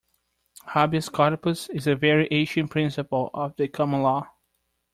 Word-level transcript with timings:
Habeas 0.65 1.09
corpus 1.09 1.69
is 1.69 1.85
a 1.85 1.95
very 1.95 2.27
ancient 2.31 2.71
principle 2.71 3.29
of 3.35 3.55
the 3.57 3.67
common 3.67 4.01
law 4.01 4.31